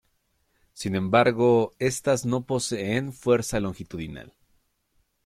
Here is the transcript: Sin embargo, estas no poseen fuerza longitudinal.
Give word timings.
Sin 0.73 0.95
embargo, 0.95 1.73
estas 1.77 2.25
no 2.25 2.43
poseen 2.47 3.13
fuerza 3.13 3.59
longitudinal. 3.59 4.33